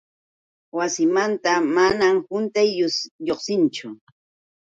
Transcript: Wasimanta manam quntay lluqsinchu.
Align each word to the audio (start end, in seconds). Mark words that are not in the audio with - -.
Wasimanta 0.77 1.51
manam 1.75 2.15
quntay 2.27 2.67
lluqsinchu. 3.25 3.87